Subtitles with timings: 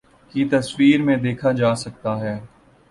[0.31, 2.37] کی تصاویر میں دیکھا جاسکتا ہے